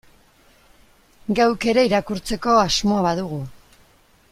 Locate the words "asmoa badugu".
2.63-3.41